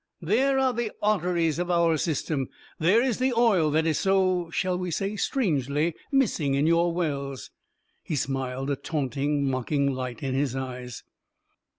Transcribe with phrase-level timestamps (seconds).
[0.23, 2.47] "There are the arteries of our system.
[2.79, 5.93] There is the oil that is so shall we say strangely?
[6.11, 7.51] missing in your wells."
[8.01, 11.03] He smiled, a taunting, mocking light in his eyes.